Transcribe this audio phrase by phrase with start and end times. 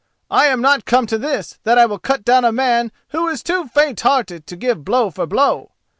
[0.31, 3.43] I am not come to this that I will cut down a man who is
[3.43, 5.73] too faint hearted to give blow for blow.